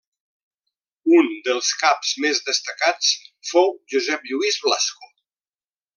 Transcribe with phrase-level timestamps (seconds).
[1.17, 3.13] Un dels caps més destacats
[3.51, 5.13] fou Josep Lluís Blasco.